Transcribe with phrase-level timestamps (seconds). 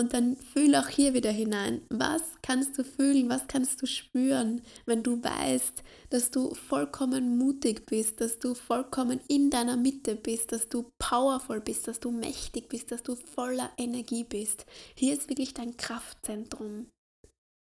[0.00, 1.82] Und dann fühl auch hier wieder hinein.
[1.90, 3.28] Was kannst du fühlen?
[3.28, 9.20] Was kannst du spüren, wenn du weißt, dass du vollkommen mutig bist, dass du vollkommen
[9.28, 13.68] in deiner Mitte bist, dass du powerful bist, dass du mächtig bist, dass du voller
[13.76, 14.64] Energie bist.
[14.94, 16.86] Hier ist wirklich dein Kraftzentrum.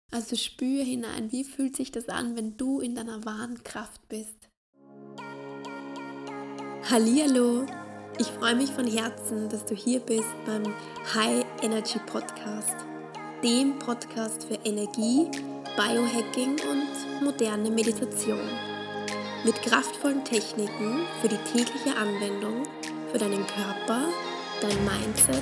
[0.09, 4.47] Also spür hinein, wie fühlt sich das an, wenn du in deiner wahren Kraft bist.
[6.89, 7.65] Hallihallo!
[8.21, 10.63] Ich freue mich von Herzen, dass du hier bist beim
[11.15, 12.75] High Energy Podcast,
[13.41, 15.29] dem Podcast für Energie,
[15.78, 18.42] Biohacking und moderne Meditation.
[19.45, 22.64] Mit kraftvollen Techniken für die tägliche Anwendung
[23.09, 24.09] für deinen Körper,
[24.59, 25.42] dein Mindset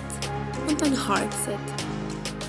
[0.70, 1.58] und dein Heartset.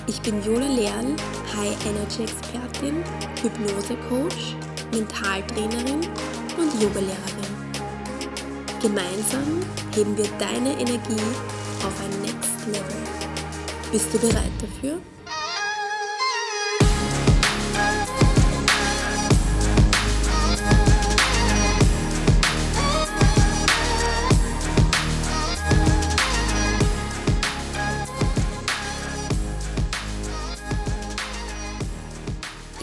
[0.05, 1.15] Ich bin Jola Lerl,
[1.57, 3.03] High Energy Expertin,
[3.41, 4.55] Hypnose Coach,
[4.91, 6.01] Mentaltrainerin
[6.55, 7.58] und Yogalehrerin.
[8.81, 9.61] Gemeinsam
[9.93, 11.21] heben wir deine Energie
[11.83, 12.95] auf ein Next Level.
[13.91, 14.99] Bist du bereit dafür?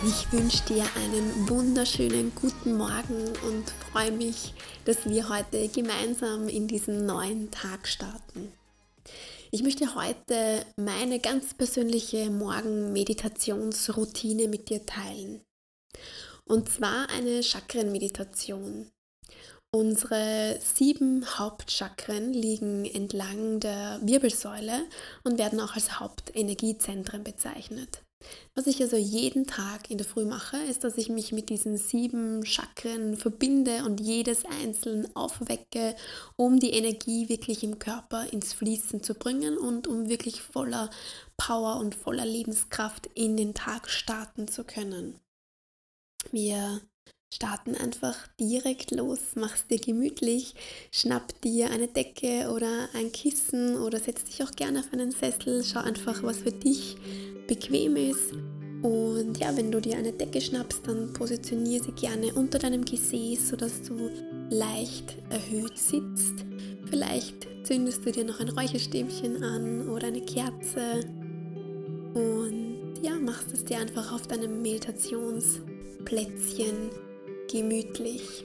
[0.07, 4.53] Ich wünsche dir einen wunderschönen guten Morgen und freue mich,
[4.87, 8.53] dass wir heute gemeinsam in diesen neuen Tag starten.
[9.51, 15.43] Ich möchte heute meine ganz persönliche Morgenmeditationsroutine mit dir teilen.
[16.45, 18.93] Und zwar eine Chakrenmeditation.
[19.75, 24.85] Unsere sieben Hauptchakren liegen entlang der Wirbelsäule
[25.25, 28.06] und werden auch als Hauptenergiezentren bezeichnet.
[28.55, 31.77] Was ich also jeden Tag in der Früh mache, ist, dass ich mich mit diesen
[31.77, 35.95] sieben Chakren verbinde und jedes einzeln aufwecke,
[36.37, 40.91] um die Energie wirklich im Körper ins Fließen zu bringen und um wirklich voller
[41.37, 45.21] Power und voller Lebenskraft in den Tag starten zu können.
[46.33, 46.81] Wir
[47.33, 50.55] starten einfach direkt los, mach's dir gemütlich,
[50.91, 55.63] schnapp dir eine Decke oder ein Kissen oder setz dich auch gerne auf einen Sessel,
[55.65, 56.97] schau einfach, was für dich
[57.47, 58.33] bequem ist.
[58.83, 63.49] Und ja, wenn du dir eine Decke schnappst, dann positioniere sie gerne unter deinem Gesäß,
[63.49, 64.11] sodass du
[64.51, 66.45] leicht erhöht sitzt.
[66.89, 71.01] Vielleicht zündest du dir noch ein Räucherstäbchen an oder eine Kerze
[72.15, 76.91] und ja, machst es dir einfach auf deinem Meditationsplätzchen
[77.51, 78.45] gemütlich.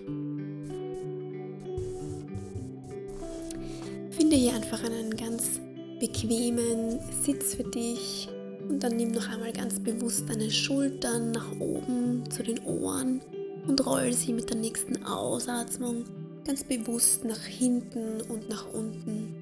[4.10, 5.62] Finde hier einfach einen ganz
[6.00, 8.28] bequemen Sitz für dich
[8.72, 13.22] und dann nimm noch einmal ganz bewusst deine Schultern nach oben zu den Ohren
[13.68, 16.06] und roll sie mit der nächsten Ausatmung
[16.48, 19.36] ganz bewusst nach hinten und nach unten.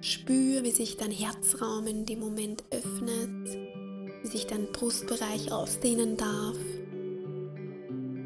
[0.00, 3.58] Spür, wie sich dein Herzraum in dem Moment öffnet,
[4.22, 6.56] wie sich dein Brustbereich ausdehnen darf.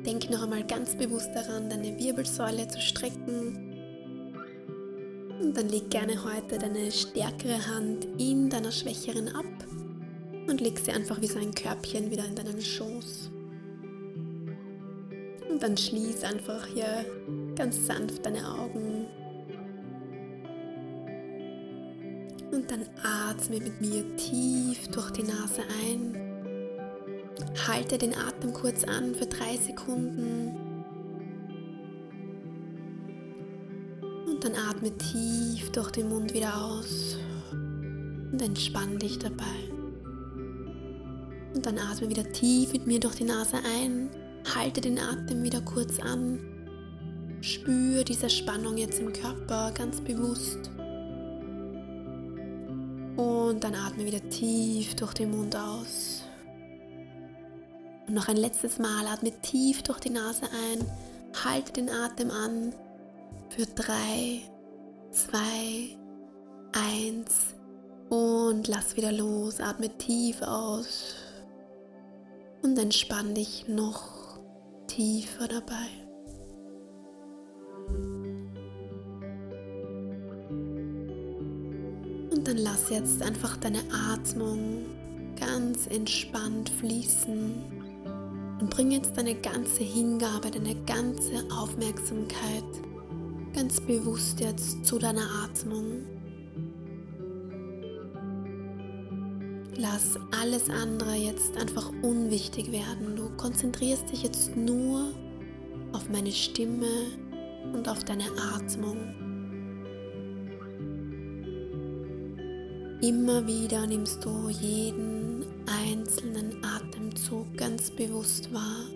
[0.06, 3.68] Denk noch einmal ganz bewusst daran, deine Wirbelsäule zu strecken.
[5.42, 9.44] Und dann leg gerne heute deine stärkere Hand in deiner schwächeren ab
[10.52, 13.30] und leg sie einfach wie so ein Körbchen wieder in deinen Schoß.
[15.48, 17.06] Und dann schließ einfach hier
[17.56, 19.06] ganz sanft deine Augen.
[22.52, 26.18] Und dann atme mit mir tief durch die Nase ein.
[27.66, 30.54] Halte den Atem kurz an für drei Sekunden.
[34.26, 37.16] Und dann atme tief durch den Mund wieder aus
[37.52, 39.71] und entspann dich dabei.
[41.54, 44.10] Und dann atme wieder tief mit mir durch die Nase ein.
[44.54, 46.40] Halte den Atem wieder kurz an.
[47.40, 50.70] Spür diese Spannung jetzt im Körper ganz bewusst.
[53.16, 56.22] Und dann atme wieder tief durch den Mund aus.
[58.06, 60.86] Und noch ein letztes Mal atme tief durch die Nase ein.
[61.44, 62.74] Halte den Atem an
[63.50, 64.40] für drei,
[65.10, 65.96] zwei,
[66.72, 67.54] eins
[68.08, 69.60] und lass wieder los.
[69.60, 71.21] Atme tief aus
[72.62, 74.40] und entspann dich noch
[74.86, 75.88] tiefer dabei.
[82.30, 83.82] Und dann lass jetzt einfach deine
[84.12, 84.86] Atmung
[85.38, 87.54] ganz entspannt fließen
[88.60, 92.64] und bring jetzt deine ganze Hingabe, deine ganze Aufmerksamkeit
[93.54, 96.06] ganz bewusst jetzt zu deiner Atmung.
[99.82, 103.16] Lass alles andere jetzt einfach unwichtig werden.
[103.16, 105.12] Du konzentrierst dich jetzt nur
[105.92, 106.86] auf meine Stimme
[107.72, 108.96] und auf deine Atmung.
[113.02, 118.86] Immer wieder nimmst du jeden einzelnen Atemzug ganz bewusst wahr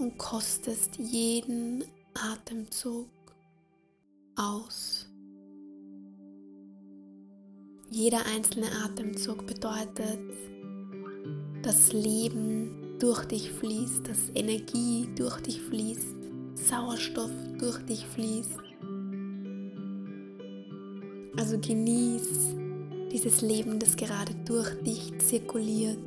[0.00, 1.84] und kostest jeden
[2.14, 3.08] Atemzug
[4.34, 5.01] aus.
[7.94, 10.18] Jeder einzelne Atemzug bedeutet,
[11.62, 16.16] dass Leben durch dich fließt, dass Energie durch dich fließt,
[16.54, 18.58] Sauerstoff durch dich fließt.
[21.36, 22.56] Also genieß
[23.12, 25.98] dieses Leben, das gerade durch dich zirkuliert.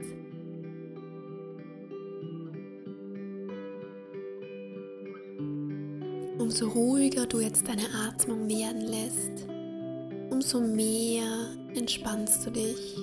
[6.40, 9.48] Umso ruhiger du jetzt deine Atmung werden lässt,
[10.32, 12.98] umso mehr entspannst du dich.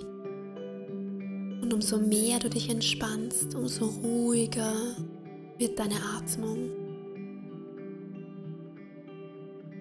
[1.63, 4.75] Und umso mehr du dich entspannst, umso ruhiger
[5.59, 6.71] wird deine Atmung.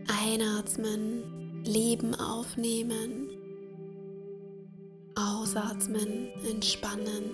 [0.07, 3.29] Einatmen, Leben aufnehmen.
[5.15, 7.31] Ausatmen, entspannen.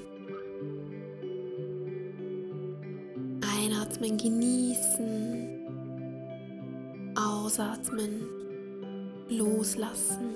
[3.42, 5.58] Einatmen, genießen.
[7.16, 8.28] Ausatmen,
[9.30, 10.36] loslassen.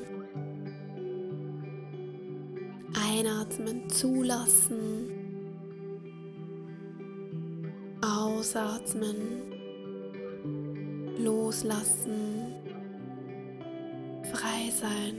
[3.22, 5.12] Einatmen, zulassen.
[8.02, 9.16] Ausatmen,
[11.20, 12.56] loslassen,
[14.24, 15.14] frei sein.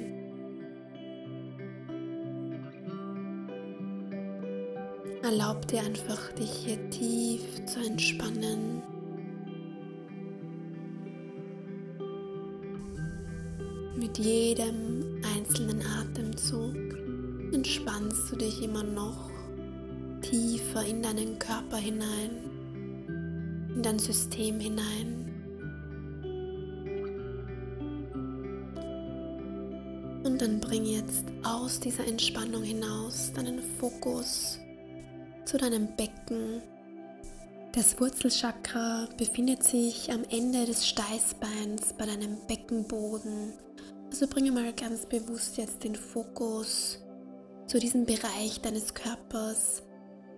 [5.22, 8.82] Erlaub dir einfach, dich hier tief zu entspannen.
[13.96, 17.01] Mit jedem einzelnen Atemzug
[17.52, 19.30] entspannst du dich immer noch
[20.22, 22.30] tiefer in deinen Körper hinein,
[23.74, 25.28] in dein System hinein.
[30.24, 34.58] Und dann bring jetzt aus dieser Entspannung hinaus deinen Fokus
[35.44, 36.62] zu deinem Becken.
[37.72, 43.54] Das Wurzelchakra befindet sich am Ende des Steißbeins bei deinem Beckenboden
[44.12, 46.98] also bringe mal ganz bewusst jetzt den Fokus
[47.72, 49.82] zu diesem Bereich deines Körpers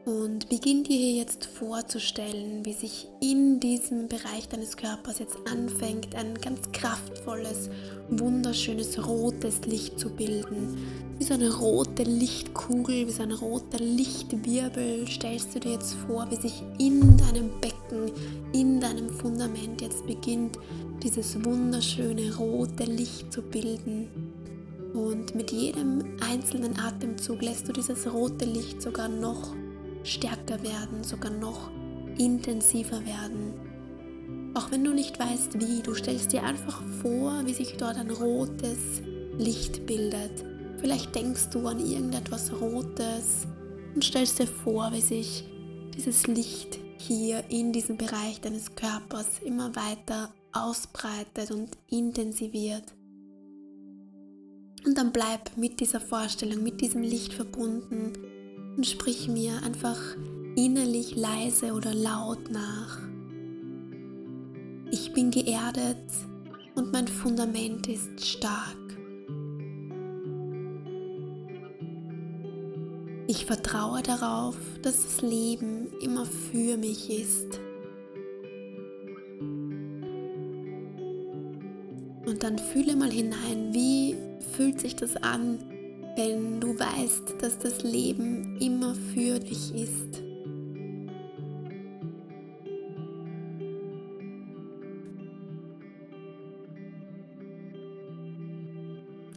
[0.04, 6.14] und beginn dir hier jetzt vorzustellen, wie sich in diesem Bereich deines Körpers jetzt anfängt,
[6.14, 7.70] ein ganz kraftvolles,
[8.08, 10.78] wunderschönes rotes Licht zu bilden.
[11.19, 16.31] Wie so eine rote Lichtkugel, wie so ein roter Lichtwirbel stellst du dir jetzt vor,
[16.31, 18.12] wie sich in deinem Becken,
[18.52, 20.56] in deinem Fundament jetzt beginnt,
[21.02, 24.23] dieses wunderschöne rote Licht zu bilden.
[24.94, 29.55] Und mit jedem einzelnen Atemzug lässt du dieses rote Licht sogar noch
[30.05, 31.70] stärker werden, sogar noch
[32.17, 33.55] intensiver werden.
[34.55, 38.12] Auch wenn du nicht weißt wie, du stellst dir einfach vor, wie sich dort ein
[38.12, 39.02] rotes
[39.37, 40.44] Licht bildet.
[40.79, 43.49] Vielleicht denkst du an irgendetwas Rotes
[43.96, 45.44] und stellst dir vor, wie sich
[45.96, 52.85] dieses Licht hier in diesem Bereich deines Körpers immer weiter ausbreitet und intensiviert.
[54.84, 58.12] Und dann bleib mit dieser Vorstellung, mit diesem Licht verbunden
[58.76, 59.98] und sprich mir einfach
[60.56, 62.98] innerlich leise oder laut nach.
[64.90, 66.04] Ich bin geerdet
[66.75, 68.76] und mein Fundament ist stark.
[73.26, 77.58] Ich vertraue darauf, dass das Leben immer für mich ist.
[82.26, 84.14] Und dann fühle mal hinein, wie
[84.44, 85.58] fühlt sich das an,
[86.17, 90.22] wenn du weißt, dass das Leben immer für dich ist.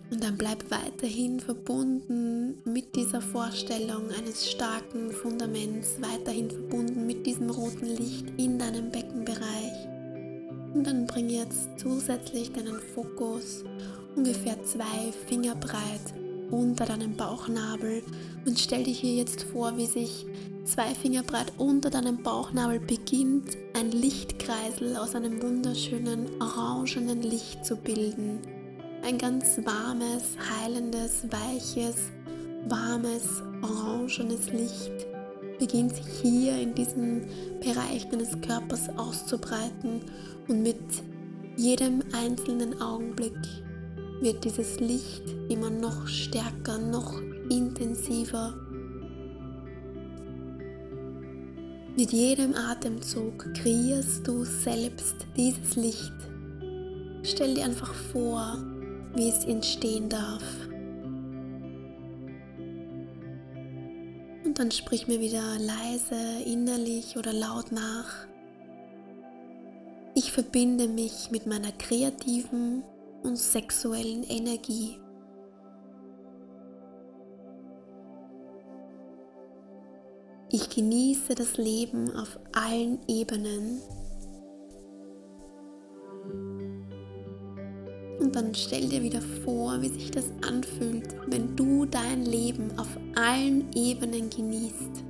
[0.10, 7.50] Und dann bleib weiterhin verbunden mit dieser Vorstellung eines starken Fundaments, weiterhin verbunden mit diesem
[7.50, 9.77] roten Licht in deinem Beckenbereich.
[10.78, 13.64] Und dann bring jetzt zusätzlich deinen Fokus
[14.16, 16.14] ungefähr zwei Finger breit
[16.52, 18.04] unter deinem Bauchnabel
[18.46, 20.28] und stell dich hier jetzt vor, wie sich
[20.66, 27.76] zwei Finger breit unter deinem Bauchnabel beginnt, ein Lichtkreisel aus einem wunderschönen orangenen Licht zu
[27.76, 28.38] bilden.
[29.04, 31.96] Ein ganz warmes, heilendes, weiches,
[32.68, 35.07] warmes, orangenes Licht
[35.60, 37.22] beginnt sich hier in diesem
[37.60, 40.02] Bereich deines Körpers auszubreiten
[40.48, 40.78] und mit
[41.56, 43.38] jedem einzelnen Augenblick
[44.22, 48.54] wird dieses Licht immer noch stärker, noch intensiver.
[51.96, 56.14] Mit jedem Atemzug kreierst du selbst dieses Licht.
[57.24, 58.58] Stell dir einfach vor,
[59.16, 60.44] wie es entstehen darf,
[64.58, 68.28] dann sprich mir wieder leise, innerlich oder laut nach.
[70.16, 72.84] Ich verbinde mich mit meiner kreativen
[73.22, 75.00] und sexuellen Energie.
[80.50, 83.82] Ich genieße das Leben auf allen Ebenen.
[88.38, 93.66] Dann stell dir wieder vor, wie sich das anfühlt, wenn du dein Leben auf allen
[93.74, 95.04] Ebenen genießt.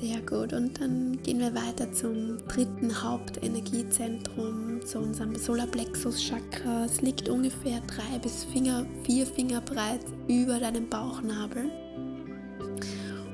[0.00, 0.52] Sehr gut.
[0.52, 6.86] Und dann gehen wir weiter zum dritten Hauptenergiezentrum, zu unserem Solarplexus Chakra.
[6.86, 11.83] Es liegt ungefähr drei bis Finger, vier Finger breit über deinem Bauchnabel.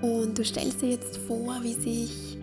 [0.03, 2.39] Und du stellst dir jetzt vor, wie sich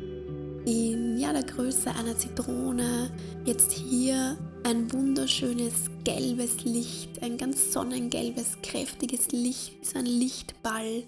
[0.65, 3.09] in ja, der Größe einer Zitrone
[3.45, 5.73] jetzt hier ein wunderschönes
[6.03, 11.03] gelbes Licht, ein ganz sonnengelbes, kräftiges Licht, so ein Lichtball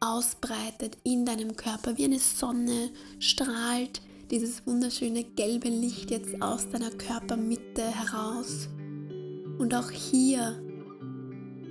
[0.00, 6.90] ausbreitet in deinem Körper, wie eine Sonne strahlt dieses wunderschöne gelbe Licht jetzt aus deiner
[6.90, 8.68] Körpermitte heraus.
[9.58, 10.62] Und auch hier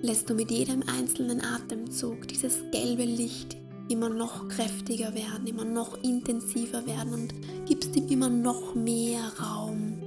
[0.02, 3.58] lässt du mit jedem einzelnen Atemzug dieses gelbe Licht
[3.90, 7.34] immer noch kräftiger werden, immer noch intensiver werden und
[7.66, 9.98] gibst ihm immer noch mehr Raum.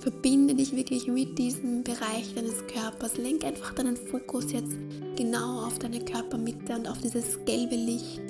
[0.00, 3.18] Verbinde dich wirklich mit diesem Bereich deines Körpers.
[3.18, 4.76] Lenk einfach deinen Fokus jetzt
[5.16, 8.22] genau auf deine Körpermitte und auf dieses gelbe Licht.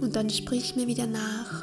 [0.00, 1.57] Und dann sprich mir wieder nach.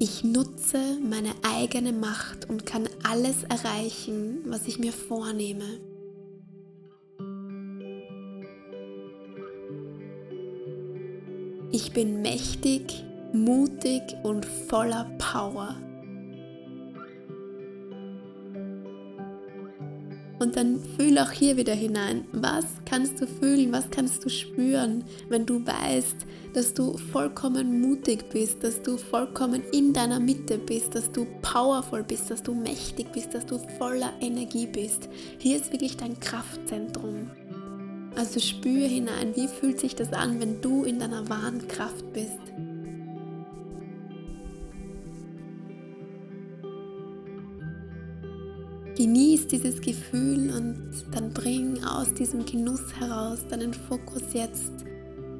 [0.00, 5.80] Ich nutze meine eigene Macht und kann alles erreichen, was ich mir vornehme.
[11.72, 15.76] Ich bin mächtig, mutig und voller Power.
[20.38, 22.24] Und dann fühl auch hier wieder hinein.
[22.32, 23.72] Was kannst du fühlen?
[23.72, 26.16] Was kannst du spüren, wenn du weißt,
[26.54, 32.04] dass du vollkommen mutig bist, dass du vollkommen in deiner Mitte bist, dass du powerful
[32.04, 35.08] bist, dass du mächtig bist, dass du voller Energie bist?
[35.38, 37.30] Hier ist wirklich dein Kraftzentrum.
[38.14, 42.38] Also spür hinein, wie fühlt sich das an, wenn du in deiner wahren Kraft bist.
[48.98, 54.72] Genieß dieses Gefühl und dann bring aus diesem Genuss heraus deinen Fokus jetzt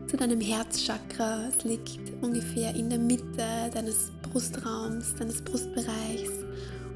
[0.06, 1.48] zu deinem Herzchakra.
[1.48, 3.42] Es liegt ungefähr in der Mitte
[3.74, 6.30] deines Brustraums, deines Brustbereichs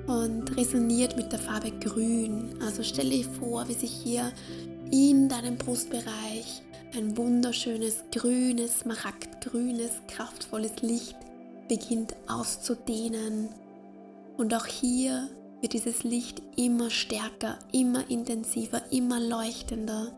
[0.07, 2.54] und resoniert mit der Farbe Grün.
[2.64, 4.31] Also stell dir vor, wie sich hier
[4.92, 6.62] in deinem Brustbereich
[6.95, 11.16] ein wunderschönes grünes, smaragdgrünes, kraftvolles Licht
[11.66, 13.49] beginnt auszudehnen.
[14.37, 15.28] Und auch hier
[15.62, 20.12] wird dieses Licht immer stärker, immer intensiver, immer leuchtender.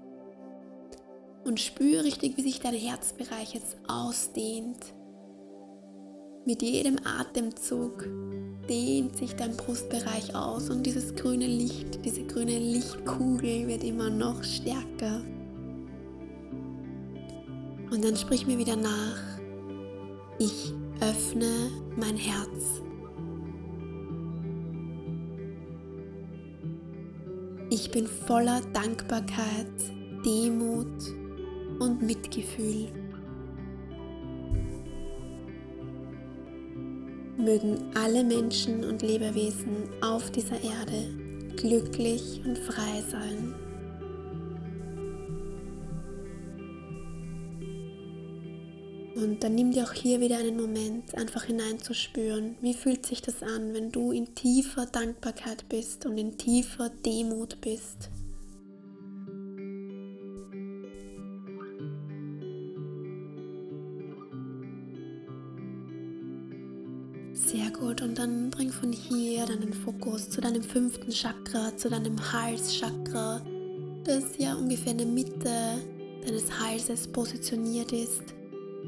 [1.44, 4.94] Und spüre richtig, wie sich dein Herzbereich jetzt ausdehnt.
[6.46, 8.08] Mit jedem Atemzug
[8.68, 14.42] dehnt sich dein Brustbereich aus und dieses grüne Licht, diese grüne Lichtkugel wird immer noch
[14.42, 15.20] stärker.
[17.90, 19.18] Und dann sprich mir wieder nach.
[20.38, 22.82] Ich öffne mein Herz.
[27.76, 29.66] Ich bin voller Dankbarkeit,
[30.24, 30.86] Demut
[31.80, 32.86] und Mitgefühl.
[37.36, 43.63] Mögen alle Menschen und Lebewesen auf dieser Erde glücklich und frei sein.
[49.14, 53.42] Und dann nimm dir auch hier wieder einen Moment, einfach hineinzuspüren, wie fühlt sich das
[53.42, 58.10] an, wenn du in tiefer Dankbarkeit bist und in tiefer Demut bist.
[67.32, 68.02] Sehr gut.
[68.02, 73.40] Und dann bring von hier deinen Fokus zu deinem fünften Chakra, zu deinem Halschakra,
[74.02, 75.78] das ja ungefähr in der Mitte
[76.24, 78.34] deines Halses positioniert ist.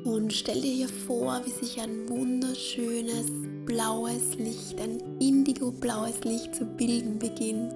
[0.06, 3.26] Und stell dir hier vor, wie sich ein wunderschönes
[3.64, 7.74] blaues Licht, ein indigo-blaues Licht zu bilden beginnt.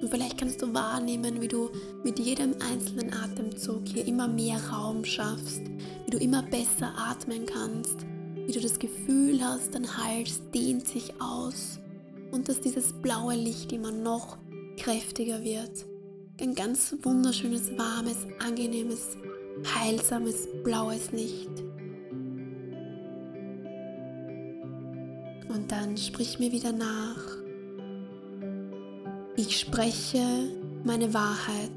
[0.00, 1.68] Und vielleicht kannst du wahrnehmen, wie du
[2.04, 5.62] mit jedem einzelnen Atemzug hier immer mehr Raum schaffst,
[6.06, 8.06] wie du immer besser atmen kannst,
[8.46, 11.80] wie du das Gefühl hast, dein Hals dehnt sich aus
[12.30, 14.38] und dass dieses blaue Licht immer noch
[14.76, 15.86] kräftiger wird.
[16.40, 19.16] ein ganz wunderschönes, warmes, angenehmes,
[19.64, 21.50] heilsames, blaues Licht.
[25.48, 27.40] Und dann sprich mir wieder nach.
[29.36, 30.48] Ich spreche
[30.84, 31.70] meine Wahrheit.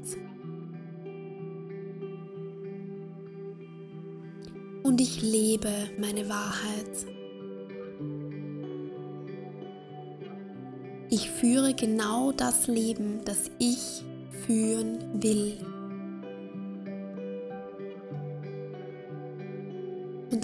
[4.82, 7.06] Und ich lebe meine Wahrheit.
[11.10, 14.04] Ich führe genau das Leben, das ich
[14.46, 15.56] führen will.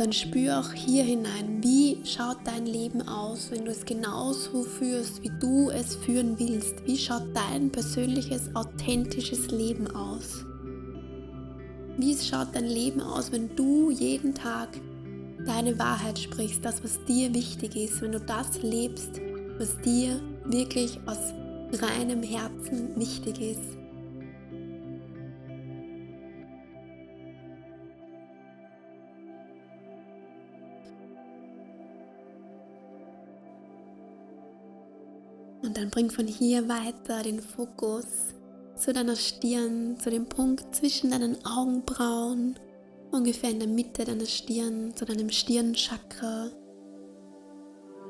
[0.00, 5.22] Dann spür auch hier hinein, wie schaut dein Leben aus, wenn du es genauso führst,
[5.22, 6.86] wie du es führen willst.
[6.86, 10.46] Wie schaut dein persönliches, authentisches Leben aus?
[11.98, 14.70] Wie schaut dein Leben aus, wenn du jeden Tag
[15.44, 19.20] deine Wahrheit sprichst, das, was dir wichtig ist, wenn du das lebst,
[19.58, 21.34] was dir wirklich aus
[21.78, 23.79] reinem Herzen wichtig ist.
[35.80, 38.04] Dann bring von hier weiter den Fokus
[38.76, 42.58] zu deiner Stirn, zu dem Punkt zwischen deinen Augenbrauen,
[43.10, 46.50] ungefähr in der Mitte deiner Stirn, zu deinem Stirnchakra.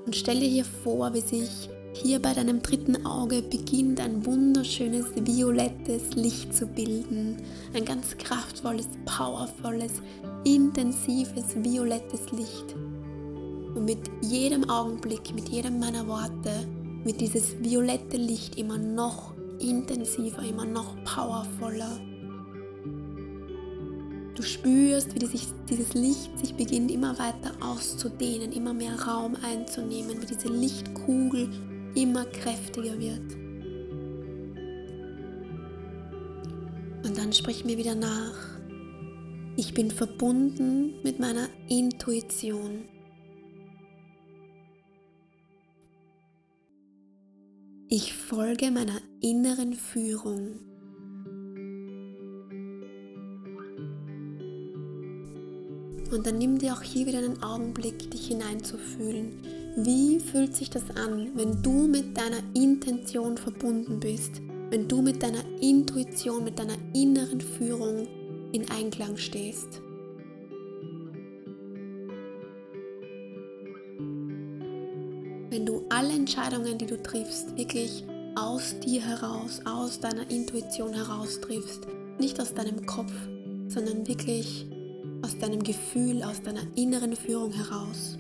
[0.05, 5.07] Und stell dir hier vor, wie sich hier bei deinem dritten Auge beginnt ein wunderschönes
[5.15, 7.37] violettes Licht zu bilden.
[7.75, 9.93] Ein ganz kraftvolles, powervolles,
[10.45, 12.75] intensives violettes Licht.
[13.75, 16.67] Und mit jedem Augenblick, mit jedem meiner Worte,
[17.05, 22.01] wird dieses violette Licht immer noch intensiver, immer noch powervoller.
[24.35, 25.19] Du spürst, wie
[25.69, 31.51] dieses Licht sich beginnt immer weiter auszudehnen, immer mehr Raum einzunehmen, wie diese Lichtkugel
[31.95, 33.37] immer kräftiger wird.
[37.05, 38.35] Und dann sprich mir wieder nach.
[39.57, 42.85] Ich bin verbunden mit meiner Intuition.
[47.93, 50.61] Ich folge meiner inneren Führung.
[56.13, 59.43] Und dann nimm dir auch hier wieder einen Augenblick, dich hineinzufühlen.
[59.79, 64.41] Wie fühlt sich das an, wenn du mit deiner Intention verbunden bist?
[64.71, 68.07] Wenn du mit deiner Intuition, mit deiner inneren Führung
[68.53, 69.83] in Einklang stehst?
[76.01, 81.87] Alle Entscheidungen, die du triffst, wirklich aus dir heraus, aus deiner Intuition heraus triffst,
[82.19, 83.13] nicht aus deinem Kopf,
[83.69, 84.67] sondern wirklich
[85.21, 88.17] aus deinem Gefühl, aus deiner inneren Führung heraus.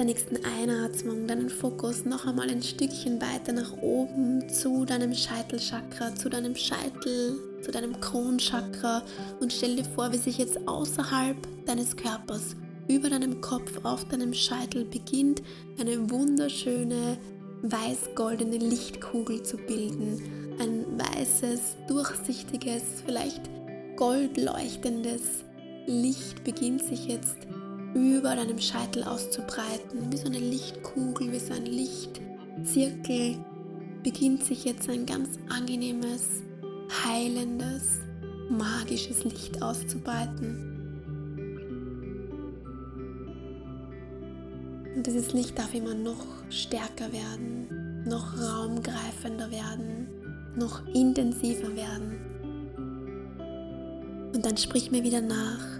[0.00, 6.14] Der nächsten Einatmung deinen Fokus noch einmal ein Stückchen weiter nach oben zu deinem Scheitelchakra,
[6.14, 9.02] zu deinem Scheitel, zu deinem Kronchakra
[9.40, 11.36] und stell dir vor, wie sich jetzt außerhalb
[11.66, 12.56] deines Körpers
[12.88, 15.42] über deinem Kopf, auf deinem Scheitel beginnt
[15.78, 17.18] eine wunderschöne
[17.60, 20.56] weiß-goldene Lichtkugel zu bilden.
[20.58, 23.42] Ein weißes, durchsichtiges, vielleicht
[23.96, 25.44] goldleuchtendes
[25.86, 27.36] Licht beginnt sich jetzt
[27.94, 30.12] über deinem Scheitel auszubreiten.
[30.12, 33.36] Wie so eine Lichtkugel, wie so ein Lichtzirkel
[34.02, 36.42] beginnt sich jetzt ein ganz angenehmes,
[37.04, 38.00] heilendes,
[38.48, 40.66] magisches Licht auszubreiten.
[44.96, 50.08] Und dieses Licht darf immer noch stärker werden, noch raumgreifender werden,
[50.56, 52.18] noch intensiver werden.
[54.34, 55.79] Und dann sprich mir wieder nach.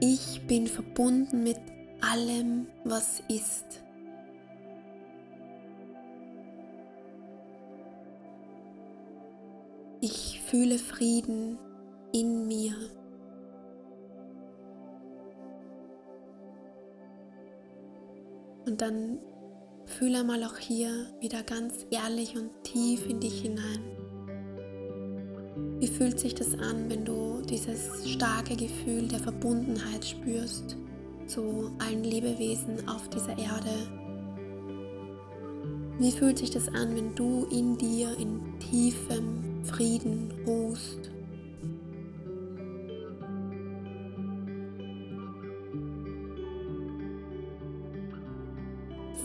[0.00, 1.58] Ich bin verbunden mit
[2.02, 3.82] allem, was ist.
[10.00, 11.58] Ich fühle Frieden
[12.12, 12.74] in mir.
[18.66, 19.18] Und dann
[19.86, 24.05] fühle mal auch hier wieder ganz ehrlich und tief in dich hinein.
[25.78, 30.74] Wie fühlt sich das an, wenn du dieses starke Gefühl der Verbundenheit spürst
[31.26, 33.90] zu allen Lebewesen auf dieser Erde?
[35.98, 41.10] Wie fühlt sich das an, wenn du in dir in tiefem Frieden ruhst?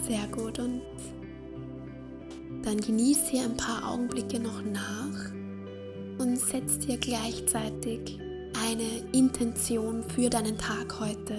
[0.05, 0.81] Sehr gut und
[2.63, 5.40] dann genieß hier ein paar Augenblicke noch nach
[6.21, 8.19] und setz dir gleichzeitig
[8.63, 11.35] eine Intention für deinen Tag heute.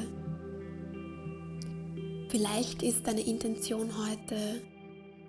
[2.29, 4.61] Vielleicht ist deine Intention heute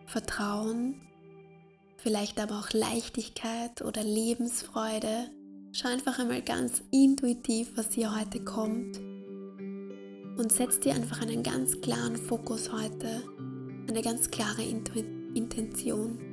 [0.08, 0.96] Vertrauen,
[1.98, 5.30] vielleicht aber auch Leichtigkeit oder Lebensfreude.
[5.72, 8.98] Schau einfach einmal ganz intuitiv, was hier heute kommt
[10.36, 13.22] und setz dir einfach einen ganz klaren Fokus heute,
[13.88, 15.00] eine ganz klare Intu
[15.36, 16.33] Intention.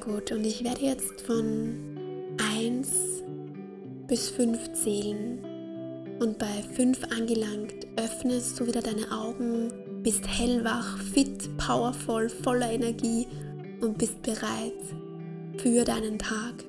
[0.00, 0.32] Gut.
[0.32, 2.88] Und ich werde jetzt von 1
[4.06, 5.38] bis 5 zählen.
[6.20, 13.26] Und bei 5 angelangt öffnest du wieder deine Augen, bist hellwach, fit, powervoll, voller Energie
[13.80, 14.72] und bist bereit
[15.58, 16.64] für deinen Tag.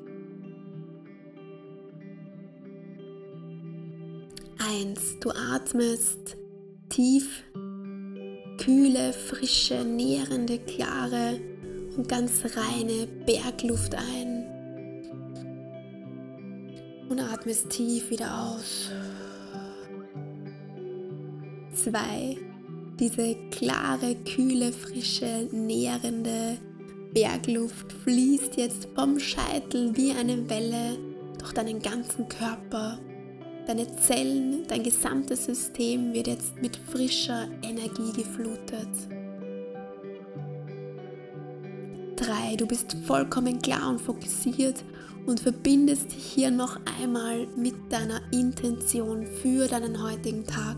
[4.59, 5.19] 1.
[5.19, 6.37] Du atmest
[6.89, 7.43] tief,
[8.57, 11.39] kühle, frische, nährende, klare
[11.95, 14.45] und ganz reine Bergluft ein
[17.09, 18.89] und atmest tief wieder aus.
[21.73, 22.37] Zwei,
[22.99, 26.57] diese klare, kühle, frische, nährende
[27.13, 30.97] Bergluft fließt jetzt vom Scheitel wie eine Welle
[31.37, 32.99] durch deinen ganzen Körper.
[33.67, 38.87] Deine Zellen, dein gesamtes System wird jetzt mit frischer Energie geflutet.
[42.61, 44.83] Du bist vollkommen klar und fokussiert
[45.25, 50.77] und verbindest dich hier noch einmal mit deiner Intention für deinen heutigen Tag.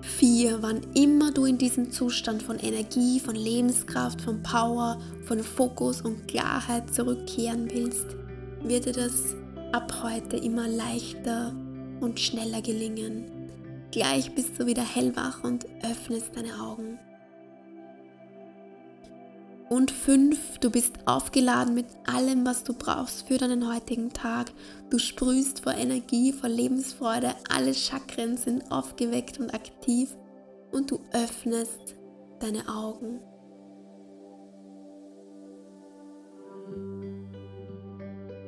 [0.00, 0.60] 4.
[0.60, 6.26] Wann immer du in diesem Zustand von Energie, von Lebenskraft, von Power, von Fokus und
[6.26, 8.16] Klarheit zurückkehren willst,
[8.64, 9.36] wird dir das
[9.70, 11.54] ab heute immer leichter
[12.00, 13.22] und schneller gelingen.
[13.92, 16.98] Gleich bist du wieder hellwach und öffnest deine Augen.
[19.72, 24.52] Und fünf, du bist aufgeladen mit allem, was du brauchst für deinen heutigen Tag.
[24.90, 30.14] Du sprühst vor Energie, vor Lebensfreude, alle Chakren sind aufgeweckt und aktiv
[30.72, 31.96] und du öffnest
[32.40, 33.18] deine Augen.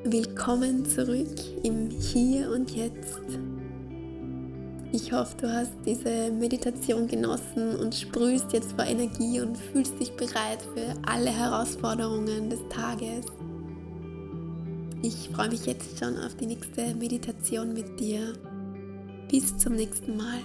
[0.05, 3.23] Willkommen zurück im Hier und Jetzt.
[4.95, 10.13] Ich hoffe, du hast diese Meditation genossen und sprühst jetzt vor Energie und fühlst dich
[10.13, 13.27] bereit für alle Herausforderungen des Tages.
[15.03, 18.35] Ich freue mich jetzt schon auf die nächste Meditation mit dir.
[19.29, 20.39] Bis zum nächsten Mal.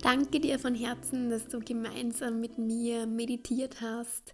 [0.00, 4.32] Danke dir von Herzen, dass du gemeinsam mit mir meditiert hast.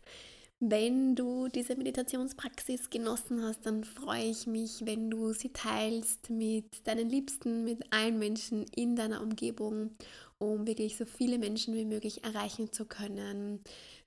[0.60, 6.84] Wenn du diese Meditationspraxis genossen hast, dann freue ich mich, wenn du sie teilst mit
[6.84, 9.90] deinen Liebsten, mit allen Menschen in deiner Umgebung,
[10.38, 13.60] um wirklich so viele Menschen wie möglich erreichen zu können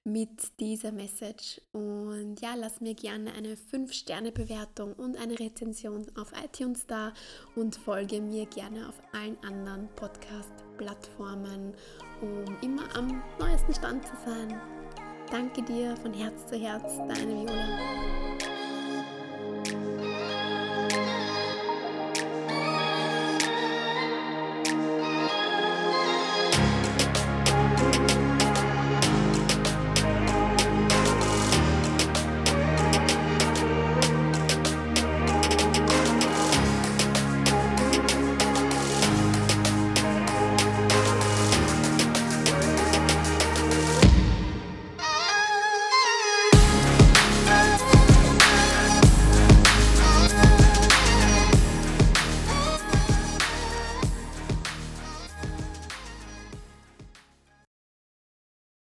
[0.04, 1.62] mit dieser Message.
[1.72, 7.14] Und ja, lass mir gerne eine 5-Sterne-Bewertung und eine Rezension auf iTunes da
[7.56, 11.74] und folge mir gerne auf allen anderen Podcast-Plattformen,
[12.22, 14.81] um immer am neuesten Stand zu sein.
[15.32, 18.31] Danke dir von Herz zu Herz, deine Viola.